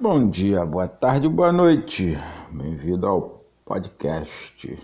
[0.00, 2.18] Bom dia, boa tarde, boa noite.
[2.50, 4.76] Bem-vindo ao podcast.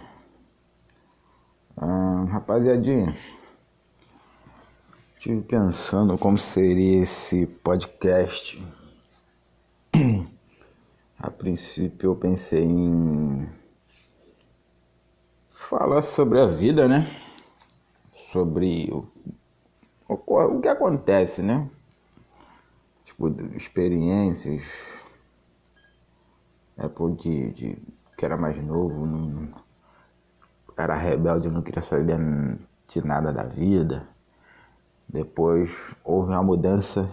[1.76, 3.16] Ah, rapaziadinha,
[5.16, 8.64] estive pensando como seria esse podcast.
[11.18, 13.48] A princípio eu pensei em
[15.50, 17.10] falar sobre a vida, né?
[18.32, 19.08] Sobre o,
[20.08, 21.68] o, o que acontece, né?
[23.04, 24.62] Tipo, experiências.
[26.80, 27.78] Época de, de
[28.16, 29.50] que era mais novo, não,
[30.76, 32.18] era rebelde, não queria saber
[32.88, 34.08] de nada da vida.
[35.06, 35.70] Depois
[36.02, 37.10] houve uma mudança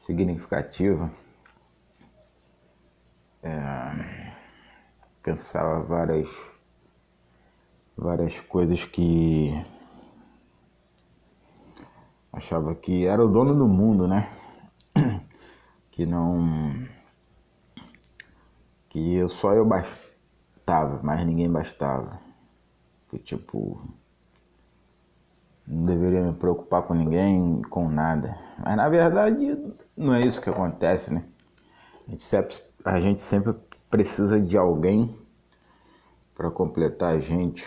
[0.00, 1.10] significativa.
[3.42, 4.32] É,
[5.22, 6.28] pensava várias
[7.96, 9.54] várias coisas que
[12.32, 14.28] achava que era o dono do mundo, né?
[15.90, 16.88] Que não
[18.94, 22.20] que eu só eu bastava, mas ninguém bastava.
[23.10, 23.82] Que tipo
[25.66, 28.38] não deveria me preocupar com ninguém, com nada.
[28.56, 29.58] Mas na verdade
[29.96, 31.24] não é isso que acontece, né?
[32.06, 33.54] A gente sempre, a gente sempre
[33.90, 35.12] precisa de alguém
[36.32, 37.66] para completar a gente.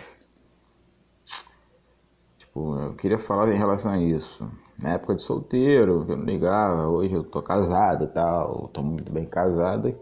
[2.38, 4.50] Tipo, eu queria falar em relação a isso.
[4.80, 9.12] Na época de solteiro, eu não ligava, hoje eu tô casado e tal, tô muito
[9.12, 9.94] bem casado.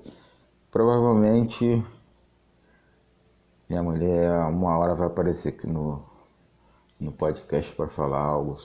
[0.75, 1.81] Provavelmente
[3.69, 6.03] minha mulher uma hora vai aparecer aqui no,
[6.99, 8.57] no podcast para falar algo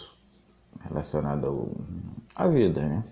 [0.80, 1.68] relacionado ao,
[2.34, 3.04] à vida, né?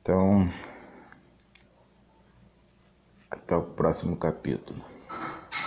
[0.00, 0.48] Então,
[3.28, 4.80] até o próximo capítulo.